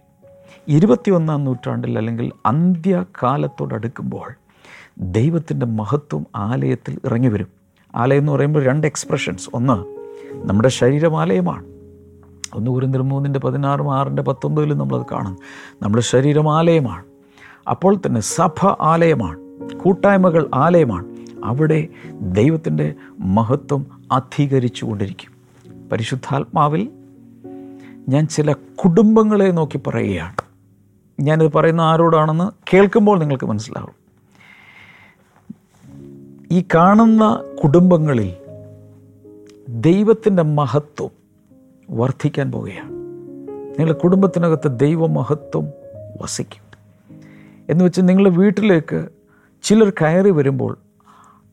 [0.69, 4.33] ഇരുപത്തിയൊന്നാം നൂറ്റാണ്ടിൽ അല്ലെങ്കിൽ അന്ത്യകാലത്തോടടുക്കുമ്പോൾ
[4.99, 7.60] ദൈവത്തിന്റെ മഹത്വം ആലയത്തിൽ ഇറങ്ങി വരും
[7.95, 10.01] ആലയം എന്ന് പറയുമ്പോൾ രണ്ട് എക്സ്പ്രഷൻസ് ഒന്ന്
[10.35, 11.65] നമ്മുടെ ശരീരം ആലയമാണ്
[12.55, 15.39] ഒന്ന് കുരുന്നിൽ മൂന്നിന്റെ പതിനാറും ആറിന്റെ പത്തൊമ്പതിലും നമ്മളത് കാണും
[15.83, 17.05] നമ്മുടെ ശരീരം ആലയമാണ്
[17.71, 19.39] അപ്പോൾ തന്നെ സഭ ആലയമാണ്.
[19.79, 21.05] കൂട്ടായ്മകൾ ആലയമാണ്.
[21.45, 21.89] അവിടെ
[22.21, 25.33] ദൈവത്തിന്റെ മഹത്വം അധികരിച്ചു കൊണ്ടിരിക്കും.
[25.89, 26.89] പരിശുദ്ധാത്മാവിൽ
[28.09, 30.35] ഞാൻ ചില കുടുംബങ്ങളെ നോക്കി പറയുകയാണ്.
[31.21, 34.00] ഞാനിത് പറയുന്ന ആരോടാണെന്ന് കേൾക്കുമ്പോൾ നിങ്ങൾക്ക് മനസ്സിലാവും.
[36.53, 38.35] ഈ കാണുന്ന കുടുംബങ്ങളിൽ
[39.69, 41.11] ദൈവത്തിന്റെ മഹത്വം
[41.91, 42.91] വർദ്ധിക്കാൻ പോവുകയാണ്.
[43.55, 45.65] നിങ്ങളുടെ കുടുംബത്തിനകത്ത് ദൈവമഹത്വം
[46.23, 46.63] വസിക്കും.
[47.71, 49.09] എന്ന് വെച്ച് നിങ്ങളുടെ വീട്ടിലേക്ക്
[49.63, 50.79] ചിലർ കയറി വരുമ്പോൾ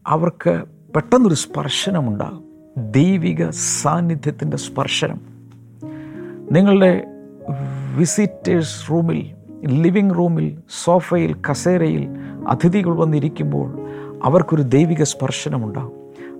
[0.08, 0.64] അവർക്ക്
[0.96, 2.44] പെട്ടെന്നൊരു സ്പർശനമുണ്ടാകും.
[2.92, 5.22] ദൈവിക സാന്നിധ്യത്തിന്റെ സ്പർശനം.
[6.52, 7.06] നിങ്ങളുടെ
[7.98, 12.08] വിസിറ്റേഴ്സ് റൂമിൽ ലിവിങ് റൂമിൽ സോഫയിൽ കസേരയിൽ
[12.48, 13.87] അതിഥികൾ വന്നിരിക്കുമ്പോൾ
[14.24, 15.92] അവർക്കൊരു ദൈവിക സ്പർശനമുണ്ടാകും.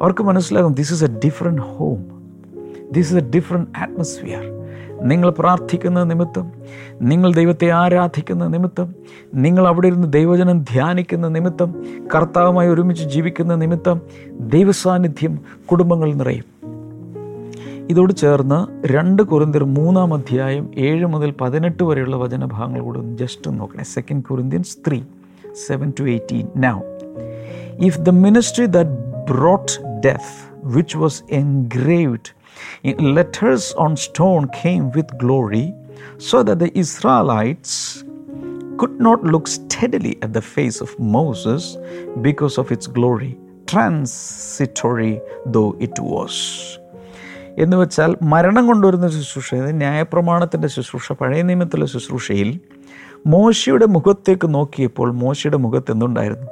[0.02, 2.06] അവർക്ക് മനസ്സിലാകും this is a different home
[2.92, 4.58] this is a different atmosphere
[5.02, 6.52] നിങ്ങൾ പ്രാർത്ഥിക്കുന്ന നിമിത്തം
[7.02, 8.96] നിങ്ങൾ ദൈവത്തെ ആരാധിക്കുന്ന നിമിത്തം
[9.36, 11.76] നിങ്ങൾ അവിടെ ഇരുന്ന് ദൈവജനം ധ്യാനിക്കുന്ന നിമിത്തം
[12.16, 15.40] കർത്താവുമായി ഒരുമിച്ച് ജീവിക്കുന്ന നിമിത്തം ദൈവസാന്നിധ്യം
[15.72, 16.44] കുടുംബങ്ങൾ നിറയും.
[17.90, 23.84] ഇതോട് ചേർന്ന് രണ്ട് കുറിന്തിർ മൂന്നാം അധ്യായം ഏഴ് മുതൽ പതിനെട്ട് വരെയുള്ള വചനഭാഗങ്ങൾ കൂടെ ഒന്ന് ജസ്റ്റ് നോക്കണേ.
[23.84, 25.02] Second Corinthians three
[25.68, 26.80] seven to eighteen now
[27.86, 28.90] if the ministry that
[29.26, 30.30] brought death,
[30.76, 32.28] which was engraved
[32.84, 35.66] in letters on stone came with glory,
[36.30, 38.04] so that the Israelites
[38.78, 41.78] could not look steadily at the face of Moses
[42.22, 43.32] because of its glory,
[43.74, 45.14] transitory
[45.54, 46.34] though it was.
[47.60, 52.60] എന്ന് വെച്ചാൽ മരണം കൊണ്ടുവരുന്ന ശുശ്രൂഷ ന്യായപ്രമാണത്തിന്റെ ശുശ്രൂഷ പഴയ നിയമത്തിലെ ശുശ്രൂഷയിൽ
[53.28, 56.50] മോശയുടെ മുഖത്തേക്ക് നോക്കിയപ്പോൾ മോശയുടെ മുഖത്ത് എന്തുണ്ടായിരുന്നു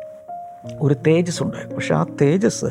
[0.79, 2.65] ഒരു തേജസ് ഉണ്ടായിരുന്നു പക്ഷെ ആ തേജസ്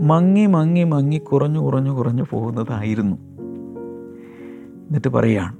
[0.00, 3.16] മങ്ങി മങ്ങി മങ്ങി കുറഞ്ഞു കുറഞ്ഞു കുറഞ്ഞു പോകുന്നതായിരുന്നു.
[4.88, 5.56] എന്നിട്ട് പറയുകയാണ്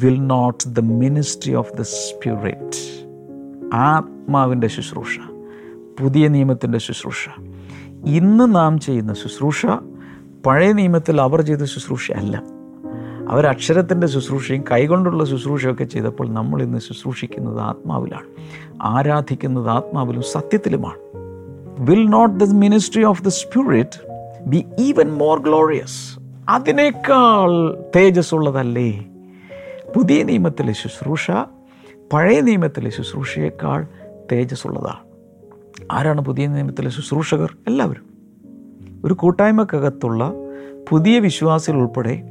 [0.00, 2.82] will not the ministry of the spirit
[3.74, 5.18] ആത്മാവിന്റെ ശുശ്രൂഷ
[6.00, 7.28] പുതിയ നിയമത്തിന്റെ ശുശ്രൂഷ
[8.06, 9.66] ഇന്ന് നാം ചെയ്യുന്ന ശുശ്രൂഷ
[10.46, 12.42] പഴയ നിയമത്തിൽ അവർ ചെയ്ത ശുശ്രൂഷ അല്ല
[13.28, 18.26] അവർ അക്ഷരത്തിന്റെ ശുശ്രൂഷയും കൈകൊണ്ടുള്ള ശുശ്രൂഷയൊക്കെ ചെയ്തപ്പോൾ നമ്മൾ ഇന്ന് ശുശ്രൂഷിക്കുന്നത് ആത്മാവിലാണ്.
[18.82, 20.98] ആരാധിക്കുന്നത് ആത്മാവിലും സത്യത്തിലുമാണ്.
[21.78, 24.12] Will not the ministry of the spirit
[24.46, 26.18] be even more glorious
[26.48, 29.06] അതിനേക്കാൾ തേജസ് ഉള്ളതല്ലേ
[29.96, 31.30] പുതിയ നിയമത്തിലെ ശുശ്രൂഷ
[32.12, 33.86] പഴയ നിയമത്തിലെ ശുശ്രൂഷയേക്കാൾ
[34.32, 35.12] തേജസ് ഉള്ളതാണ്
[35.90, 37.56] ആരാണ് പുതിയ നിയമത്തിലെ ശുശ്രൂഷകർ?
[37.66, 38.12] എല്ലാവരും.
[39.04, 40.32] ഒരു കൂട്ടായ്മക്കകത്തുള്ള
[40.88, 42.22] പുതിയ വിശ്വാസികൾ ഉൾപ്പെടെ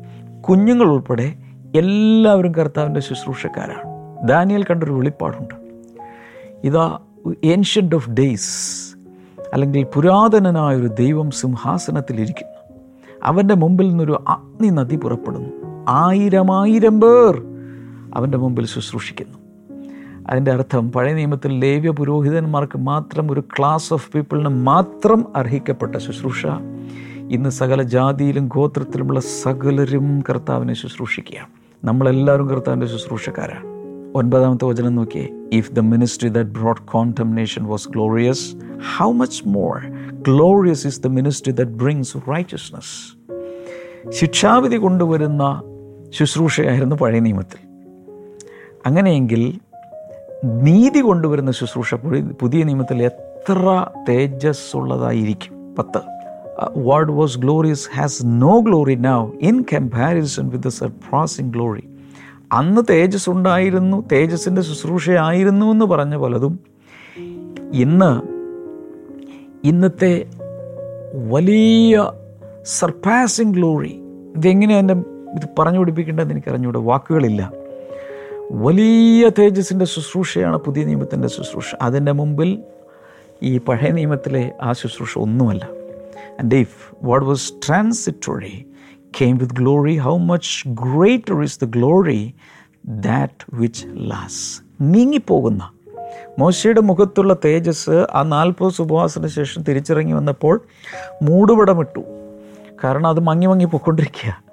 [0.49, 1.33] കുഞ്ഞുങ്ങൾ ഉൾപ്പെടെ
[1.75, 3.83] എല്ലാവരും കർത്താവിന്റെ ശുശ്രൂഷക്കാരാണ്.
[4.27, 5.60] ദാനിയൽ കണ്ടൊരു വെളിപ്പാടുണ്ട്.
[6.63, 6.99] ഇതാ
[7.43, 8.95] ഏൻഷ്യന്റ് ഓഫ് ഡേയ്സ്
[9.53, 12.79] അല്ലെങ്കിൽ പുരാതനനായ ഒരു ദൈവം സിംഹാസനത്തിലിരിക്കുന്നു.
[13.23, 15.49] അവന്റെ മുമ്പിൽ നിന്നൊരു അഗ്നി നദി പുറപ്പെടുന്നു.
[15.89, 17.43] ആയിരം ആയിരം പേർ
[18.13, 19.37] അവന്റെ മുമ്പിൽ ശുശ്രൂഷിക്കുന്നു.
[20.29, 26.45] അതിന്റെ അർത്ഥം പഴയ നിയമത്തിൽ ലേവ്യ പുരോഹിതന്മാർക്ക് മാത്രം ഒരു ക്ലാസ് ഓഫ് പീപ്പിളിന് മാത്രം അർഹിക്കപ്പെട്ട ശുശ്രൂഷ.
[27.29, 31.47] ഇന്ന് സകല ജാതിയിലും ഗോത്രത്തിലുമുള്ള സകലരും കർത്താവിനെ ശുശ്രൂഷിക്കുകയാണ്.
[31.83, 33.80] നമ്മളെല്ലാവരും കർത്താവിന്റെ ശുശ്രൂഷക്കാരാണ്.
[34.15, 35.29] ഒൻപതാമത്തെ വചനം നോക്കിയേ.
[35.53, 38.55] If the ministry that brought condemnation was glorious
[38.97, 39.77] how much more
[40.11, 42.93] glorious is the ministry that brings righteousness
[44.09, 45.61] ശിക്ഷാവിധി കൊണ്ടുവരുന്ന
[46.09, 47.59] ശുശ്രൂഷയായിരുന്നു പഴയ നിയമത്തിൽ.
[48.85, 49.59] അങ്ങനെയെങ്കിൽ
[50.45, 51.95] നീതി കൊണ്ടുവരുന്ന ശുശ്രൂഷ
[52.41, 56.01] പുതിയ നിയമത്തിൽ എത്ര തേജസ് ഉള്ളതായിരിക്കും പത്ത്
[56.77, 61.83] what was glorious has no glory now in comparison with the surpassing glory
[62.51, 66.59] അന്ന് തേജസ് ഉണ്ടായിരുന്നു തേജസ്സിന്റെ ശുശ്രൂഷയായിരുന്നു എന്ന് പറഞ്ഞ പലതും.
[67.73, 68.21] ഇന്ന്
[69.67, 70.25] ഇന്നത്തെ
[71.29, 72.11] വലിയ
[72.63, 74.01] സർപ്പാസിങ് ഗ്ലോറി
[74.35, 74.93] ഇതെങ്ങനെ എന്റെ
[75.35, 76.79] ഇത് പറഞ്ഞു പിടിപ്പിക്കേണ്ടതെന്ന് എനിക്ക് അറിഞ്ഞൂടെ?
[76.79, 77.53] വാക്കുകളില്ല.
[78.51, 81.75] വലിയ തേജസ്സിന്റെ ശുശ്രൂഷയാണ് പുതിയ നിയമത്തിന്റെ ശുശ്രൂഷ.
[81.81, 82.63] അതിന്റെ മുമ്പിൽ
[83.43, 85.69] ഈ പഴയ നിയമത്തിലെ ആ ശുശ്രൂഷ ഒന്നുമല്ല.
[86.39, 88.70] And if what was transitory
[89.19, 92.23] came with glory, how much greater is the glory
[93.07, 94.63] that which lasts?
[94.81, 95.69] നീങ്ങിപ്പോകുന്ന.
[96.39, 100.65] മോശയുടെ മുഖത്തുള്ള തേജസ് ആ നാൽപ്പത് സുപവാസത്തിന് ശേഷം തിരിച്ചിറങ്ങി വന്നപ്പോൾ
[101.21, 102.03] മൂടുപടമിട്ടു.
[102.83, 104.43] കാരണം അത് മങ്ങി മങ്ങി പോയിക്കൊണ്ടിരിക്കുക.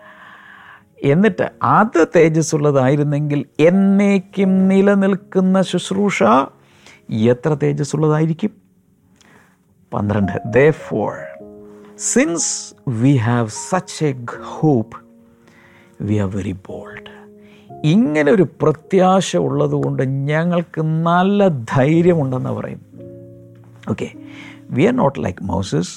[1.02, 6.22] എന്നിട്ട് അത് തേജസ്സുള്ളതായിരുന്നെങ്കിൽ എന്നേക്കും നിലനിൽക്കുന്ന ശുശ്രൂഷ
[7.10, 8.50] എത്ര തേജസ്സുള്ളതായിരിക്കും?
[9.94, 10.32] പന്ത്രണ്ട്.
[10.70, 11.12] Therefore
[12.06, 12.50] since
[13.00, 14.12] we have such a
[14.50, 14.96] hope
[16.00, 17.06] we are very bold
[17.84, 22.82] ഇങ്ങനെ ഒരു പ്രത്യാശ ഉള്ളതുകൊണ്ട് ഞങ്ങൾക്ക് നല്ല ധൈര്യമുണ്ടെന്ന് പറയും
[23.90, 24.08] okay
[24.70, 25.92] we are not like Moses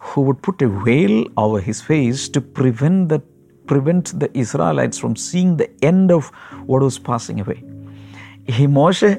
[0.00, 3.18] who would put a veil over his face to prevent the
[3.66, 6.30] prevent the Israelites from seeing the end of
[6.66, 7.58] what was passing away
[8.54, 9.10] ഈ മോശെ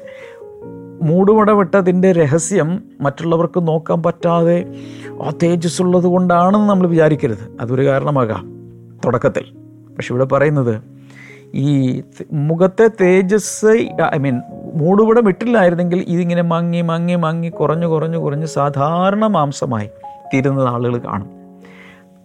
[1.02, 4.74] മൂടുപടവിട്ടതിന്റെ രഹസ്യം മറ്റുള്ളവർക്ക് നോക്കാൻ പറ്റാതെ
[5.22, 7.56] ആ തേജസ് ഉള്ളത് കൊണ്ടാണെന്ന് നമ്മൾ വിചാരിക്കരുത്.
[7.60, 8.52] അതൊരു കാരണമാകാം.
[9.04, 9.44] തുടക്കത്തിൽ.
[9.96, 10.82] പക്ഷെ ഇവിടെ പറയുന്നത്
[11.54, 14.40] ഈ മുഖത്തെ തേജസ് ഐ മീൻ
[14.74, 19.88] മൂടുപടം ഇട്ടില്ലായിരുന്നെങ്കിൽ ഇതിങ്ങനെ മങ്ങി മങ്ങി മങ്ങി കുറഞ്ഞു കുറഞ്ഞു കുറഞ്ഞ് സാധാരണ മാംസമായി
[20.34, 21.28] തീരുന്നത് ആളുകൾ കാണും.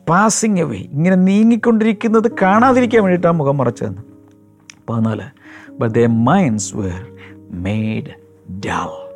[0.10, 4.02] പാസിങ് അവേ ഇങ്ങനെ നീങ്ങിക്കൊണ്ടിരിക്കുന്നത് കാണാതിരിക്കാൻ വേണ്ടിയിട്ടാണ് മുഖം മറച്ചതെന്ന്.
[4.90, 5.24] പതിനാല്.
[5.72, 7.08] But the minds were
[7.52, 9.12] made dull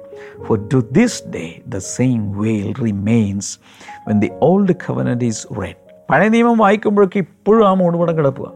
[0.50, 3.60] For to this day the same veil remains
[4.10, 5.76] when the old covenant is read.
[6.10, 8.52] പഴയ നിയമം വായിക്കുമ്പോഴൊക്കെ ഇപ്പോഴും ആ മൂടുപടം കിടക്കുക.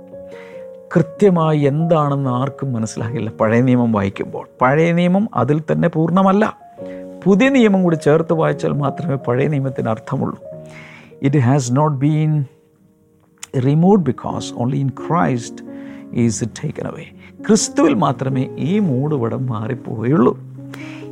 [0.96, 3.30] കൃത്യമായി എന്താണെന്ന് ആർക്കും മനസ്സിലാകില്ല.
[3.30, 4.48] പഴയ നിയമം വായിക്കുമ്പോൾ.
[4.62, 6.58] പഴയ നിയമം അതിൽ തന്നെ പൂർണമല്ല.
[7.26, 10.40] പുതിയ നിയമം കൂടി ചേർത്ത് വായിച്ചാൽ മാത്രമേ പഴയ നിയമത്തിന് അർത്ഥമുള്ളൂ.
[11.22, 12.46] It has not been
[13.66, 15.64] remove because only in Christ
[16.14, 17.04] is taken away
[17.48, 20.49] ക്രിസ്തുവിൽ മാത്രമേ ഈ മൂടുപടം മാറിപ്പോവുകയുള്ളൂ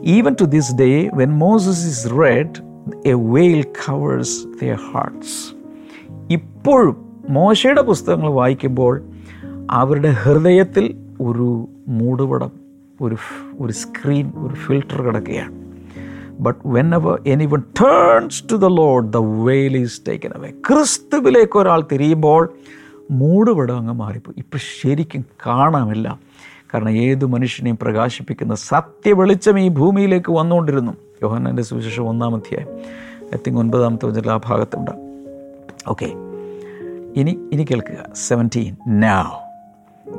[0.07, 2.57] even to this day when Moses is read
[3.05, 5.37] a veil covers their hearts
[6.29, 6.95] ഇപ്പോഴും
[7.29, 9.01] മോശയുടെ പുസ്തകങ്ങൾ വായിക്കുമ്പോൾ
[9.71, 10.85] അവരുടെ ഹൃദയത്തിൽ
[11.21, 12.51] ഒരു മൂടുപടം
[13.01, 13.17] ഒരു
[13.59, 15.55] ഒരു സ്ക്രീൻ ഒരു ഫിൽട്ടർ കിടക്കുകയാണ്.
[16.39, 16.59] But
[16.95, 22.49] whenever anyone turns to the Lord the veil is taken away ക്രിസ്തുവിലേക്ക് ഒരാൾ തിരിയുമ്പോൾ
[23.11, 24.35] മൂടുപടം അങ്ങ് മാറിപ്പോയി.
[24.37, 26.26] ഇപ്പം ശരിക്കും കാണാമില്ല
[26.73, 30.91] കാരണം ഏത് മനുഷ്യനെയും പ്രകാശിപ്പിക്കുന്ന സത്യ വെളിച്ചം ഈ ഭൂമിയിലേക്ക് വന്നുകൊണ്ടിരുന്നു.
[31.23, 32.67] യോഹന്നാന്റെ സുവിശേഷം ഒന്നാം അധ്യായം.
[33.35, 34.91] ഐ തിങ്ക് ഒൻപതാമത്തെ വചനം ആ ഭാഗത്തുണ്ട്.
[35.87, 36.05] ഓക്കെ
[37.15, 38.13] ഇനി ഇനി കേൾക്കുക.
[38.15, 39.47] Seventeen now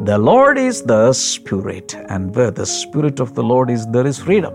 [0.06, 4.20] the Lord is the spirit and where the spirit of the Lord is there is
[4.20, 4.52] freedom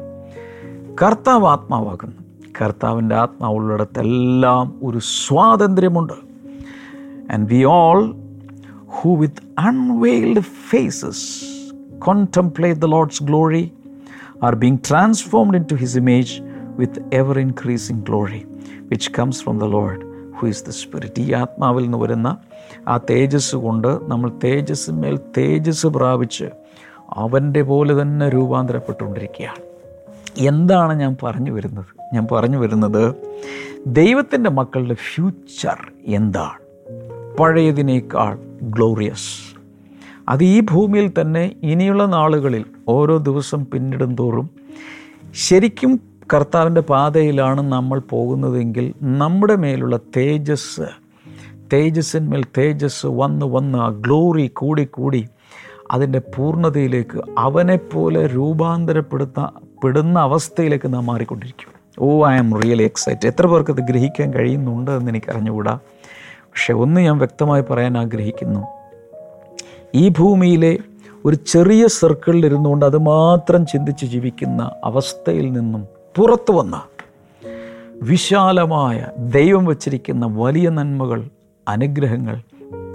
[1.01, 2.23] കർത്താവ് ആത്മാവാകുന്നു.
[2.61, 6.13] കർത്താവിന്റെ ആത്മാവുള്ളിടത്തെല്ലാം ഒരു സ്വാതന്ത്ര്യമുണ്ട്.
[7.33, 8.15] And we all
[8.87, 11.52] who with unveiled faces
[12.09, 13.73] contemplate the Lord's glory
[14.41, 16.43] are being transformed into His image
[16.77, 18.41] with ever increasing glory,
[18.91, 20.03] which comes from the Lord
[20.37, 21.19] who is the Spirit.
[21.19, 22.37] ഈ ആത്മാവിൽ നിന്ന് വരുന്ന
[22.87, 26.45] ആ തേജസ് കൊണ്ട് നമ്മൾ തേജസ്സിന്മേൽ തേജസ് പ്രാപിച്ച്
[27.09, 29.61] അവന്റെ പോലെ തന്നെ രൂപാന്തരപ്പെട്ടുകൊണ്ടിരിക്കുകയാണ്.
[30.37, 31.85] എന്താണ് ഞാൻ പറഞ്ഞു വരുന്നത്?
[32.13, 33.15] ഞാൻ പറഞ്ഞു വരുന്നത്
[33.87, 36.57] ദൈവത്തിന്റെ മക്കളുടെ ഫ്യൂച്ചർ എന്താണ്?
[37.39, 39.52] പഴയതിനേക്കാൾ ഗ്ലോറിയസ്
[40.29, 44.49] അത് ഈ ഭൂമിയിൽ തന്നെ ഇനിയുള്ള നാളുകളിൽ ഓരോ ദിവസം പിന്നിടും തോറും
[45.33, 45.99] ശരിക്കും
[46.33, 50.81] കർത്താവിന്റെ പാതയിലാണ് നമ്മൾ പോകുന്നതെങ്കിൽ നമ്മുടെ മേലുള്ള തേജസ്
[51.73, 55.27] തേജസ്സിന്മേൽ തേജസ് വന്ന് വന്ന് ആ ഗ്ലോറി കൂടി കൂടി
[55.91, 59.39] അതിന്റെ പൂർണതയിലേക്ക് അവനെപ്പോലെ രൂപാന്തരപ്പെടുത്ത
[59.83, 61.71] പെടുന്ന അവസ്ഥയിലേക്ക് നാം മാറിക്കൊണ്ടിരിക്കും.
[61.99, 65.79] Oh I am really excite എത്ര പേർക്ക് ഇത് ഗ്രഹിക്കാൻ കഴിയുന്നുണ്ട് എന്ന് എനിക്ക് അറിഞ്ഞുകൂടാ
[66.25, 68.82] പക്ഷെ ഒന്ന് ഞാൻ വ്യക്തമായി പറയാൻ ആഗ്രഹിക്കുന്നു.
[69.95, 70.79] ഈ ഭൂമിയിലെ
[71.25, 76.81] ഒരു ചെറിയ സർക്കിളിൽ ഇരുന്നുകൊണ്ട് അത് മാത്രം ചിന്തിച്ച് ജീവിക്കുന്ന അവസ്ഥയിൽ നിന്നും പുറത്തു വന്ന
[78.03, 81.23] വിശാലമായ ദൈവം വച്ചിരിക്കുന്ന വലിയ നന്മകൾ
[81.67, 82.37] അനുഗ്രഹങ്ങൾ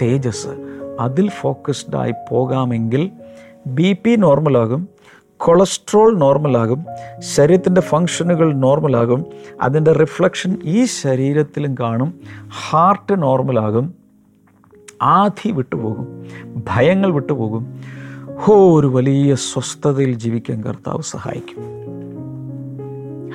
[0.03, 0.53] തേജസ്
[1.01, 3.11] അതിൽ ഫോക്കസ്ഡായി പോകാമെങ്കിൽ
[3.67, 4.89] ബി പി നോർമലാകും
[5.37, 6.85] കൊളസ്ട്രോൾ നോർമലാകും
[7.19, 9.27] ശരീരത്തിന്റെ ഫങ്ഷനുകൾ നോർമലാകും
[9.63, 12.15] അതിന്റെ റിഫ്ലക്ഷൻ ഈ ശരീരത്തിലും കാണും
[12.69, 13.98] ഹാർട്ട് നോർമലാകും
[15.03, 16.27] ആധി വിട്ടുപോകും
[16.69, 17.81] ഭയങ്ങൾ വിട്ടുപോകും.
[18.37, 21.63] ഹോ ഒരു വലിയ സ്വസ്ഥതയിൽ ജീവിക്കാൻ കർത്താവ് സഹായിക്കും.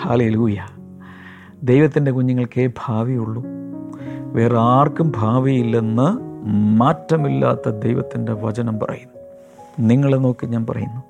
[0.01, 0.57] ഹാലൂയ
[1.63, 3.43] ദൈവത്തിന്റെ കുഞ്ഞുങ്ങൾക്കേ ഭാവിയുള്ളൂ.
[4.19, 6.33] വേറെ ആർക്കും ഭാവിയില്ലെന്ന്
[6.79, 9.19] മാറ്റമില്ലാത്ത ദൈവത്തിന്റെ വചനം പറയുന്നു.
[9.87, 11.03] നിങ്ങളെ നോക്കി ഞാൻ പറയുന്നു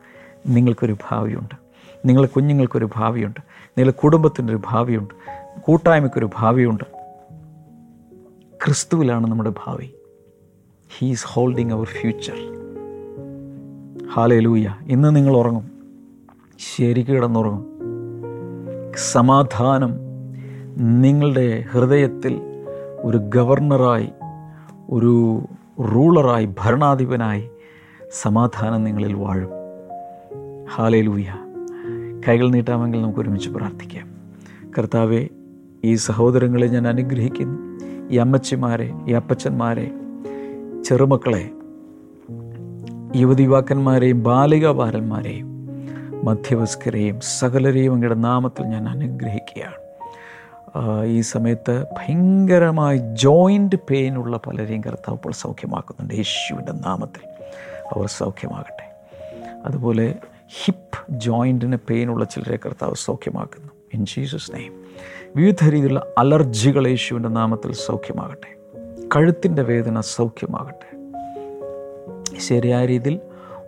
[0.47, 1.55] നിങ്ങൾക്കൊരു ഭാവിയുണ്ട്.
[2.05, 3.39] നിങ്ങളെ കുഞ്ഞുങ്ങൾക്കൊരു ഭാവിയുണ്ട്.
[3.69, 5.13] നിങ്ങളുടെ കുടുംബത്തിന്റെ ഒരു ഭാവിയുണ്ട്.
[5.61, 6.83] കൂട്ടായ്മയ്ക്കൊരു ഭാവിയുണ്ട്.
[8.65, 9.93] ക്രിസ്തുവിലാണ് നമ്മുടെ ഭാവി.
[10.97, 12.53] ഹീസ് ഹോൾഡിങ് അവർ ഫ്യൂച്ചർ
[14.13, 15.71] ഹാലേ ലൂയ ഇന്ന് നിങ്ങൾ ഉറങ്ങും.
[16.57, 17.65] ശരിക്കും കിടന്നുറങ്ങും.
[19.11, 19.91] സമാധാനം
[21.01, 22.41] നിങ്ങളുടെ ഹൃദയത്തിൽ
[22.99, 24.09] ഒരു ഗവർണറായി
[24.89, 25.41] ഒരു
[25.81, 27.49] റൂളറായി ഭരണാധിപനായി
[28.21, 29.49] സമാധാനം നിങ്ങളിൽ വാഴും.
[30.75, 31.25] ഹാലേ ലൂയ
[32.27, 34.07] കൈകൾ നീട്ടാമെങ്കിൽ നമുക്ക് ഒരുമിച്ച് പ്രാർത്ഥിക്കാം.
[34.77, 35.27] കർത്താവെ
[35.83, 37.59] ഈ സഹോദരങ്ങളെ ഞാൻ അനുഗ്രഹിക്കുന്നു.
[38.09, 39.91] ഈ അമ്മച്ചിമാരെ ഈ അപ്പച്ചന്മാരെ
[40.85, 41.49] ചെറുമക്കളെ
[43.15, 45.47] യുവതി യുവാക്കന്മാരെയും ബാലിക ബാലന്മാരെയും
[46.23, 49.79] മധ്യവസ്കരെയും സകലരെയും അങ്ങയുടെ നാമത്തിൽ ഞാൻ അനുഗ്രഹിക്കുകയാണ്.
[51.05, 56.13] ഈ സമയത്ത് ഭയങ്കരമായി ജോയിന്റ് പെയിനുള്ള പലരെയും കർത്താവ് ഇപ്പോൾ സൗഖ്യമാക്കുന്നുണ്ട്.
[56.13, 57.27] യേശുവിന്റെ നാമത്തിൽ
[57.93, 58.87] അവർ സൗഖ്യമാകട്ടെ.
[59.65, 60.15] അതുപോലെ
[60.63, 63.69] ഹിപ്പ് ജോയിന്റിന് പെയിനുള്ള ചിലരെ കർത്താവ് സൗഖ്യമാക്കുന്നു.
[63.93, 64.75] ഇൻ ജീസസ് നെയ്മ്
[65.35, 68.62] വിവിധ രീതിയിലുള്ള അലർജികൾ യേശുവിന്റെ നാമത്തിൽ സൗഖ്യമാകട്ടെ.
[69.15, 70.97] കഴുത്തിന്റെ വേദന സൗഖ്യമാകട്ടെ.
[72.39, 73.19] ശരിയായ രീതിയിൽ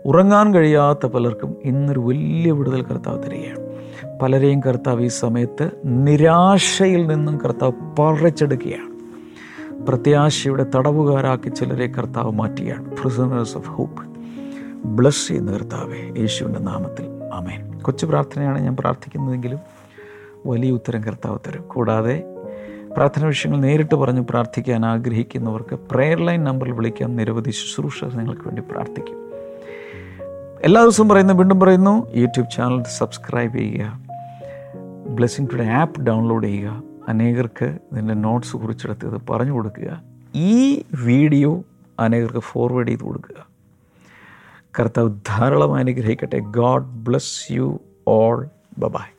[0.06, 3.60] ഉറങ്ങാൻ കഴിയാത്ത പലർക്കും ഇന്നൊരു വലിയ വിടുതൽ കർത്താവ് തരികയാണ്.
[4.20, 8.96] പലരെയും കർത്താവ് ഈ സമയത്ത് നിരാശയിൽ നിന്നും കർത്താവ് പറിച്ചെടുക്കുകയാണ്.
[9.88, 12.98] പ്രത്യാശയുടെ തടവുകാരാക്കി ചിലരെ കർത്താവ് മാറ്റുകയാണ്.
[13.02, 14.04] പ്രിസണേഴ്സ് ഓഫ് ഹോപ്പ്
[14.88, 17.06] ബ്ലസ് ചെയ്യുന്ന കർത്താവെ യേശുവിന്റെ നാമത്തിൽ.
[17.34, 19.60] അമേൻ കൊച്ചു പ്രാർത്ഥനയാണ് ഞാൻ പ്രാർത്ഥിക്കുന്നതെങ്കിലും
[20.46, 21.62] വലിയ ഉത്തരം കർത്താവ് തരും.
[21.62, 22.24] കൂടാതെ
[22.96, 29.18] പ്രാർത്ഥന വിഷയങ്ങൾ നേരിട്ട് പറഞ്ഞ് പ്രാർത്ഥിക്കാൻ ആഗ്രഹിക്കുന്നവർക്ക് പ്രെയർ ലൈൻ നമ്പറിൽ വിളിക്കാൻ നിരവധി ശുശ്രൂഷ നിങ്ങൾക്ക് വേണ്ടി പ്രാർത്ഥിക്കും.
[30.64, 34.02] എല്ലാ ദിവസവും പറയുന്നു വീണ്ടും പറയുന്നു യൂട്യൂബ് ചാനൽ സബ്സ്ക്രൈബ് ചെയ്യുക.
[35.08, 36.84] ബ്ലെസ്സിങ് ടുഡേ ആപ്പ് ഡൗൺലോഡ് ചെയ്യുക.
[37.08, 40.02] അനേകർക്ക് ഇതിന്റെ നോട്ട്സ് കുറിച്ചെടുത്ത് ഇത് പറഞ്ഞു കൊടുക്കുക.
[40.36, 41.64] ഈ വീഡിയോ
[42.00, 43.48] അനേകർക്ക് ഫോർവേഡ് ചെയ്ത് കൊടുക്കുക.
[44.80, 46.40] കർത്താവ് ധാരാളം അനുഗ്രഹിക്കട്ടെ.
[46.40, 49.15] God bless you all bye bye